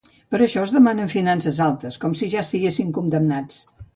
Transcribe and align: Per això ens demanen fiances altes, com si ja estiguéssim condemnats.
Per 0.35 0.37
això 0.43 0.61
ens 0.67 0.71
demanen 0.75 1.11
fiances 1.11 1.59
altes, 1.67 2.01
com 2.05 2.17
si 2.21 2.31
ja 2.33 2.41
estiguéssim 2.47 2.91
condemnats. 2.99 3.63